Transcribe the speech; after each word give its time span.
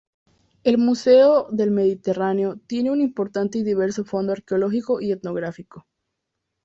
El 0.63 0.79
Museo 0.79 1.47
del 1.51 1.69
Mediterráneo 1.69 2.59
tiene 2.65 2.89
un 2.89 3.01
importante 3.01 3.59
y 3.59 3.63
diverso 3.63 4.03
fondo 4.03 4.31
arqueológico 4.31 4.99
y 4.99 5.11
etnográfico. 5.11 5.85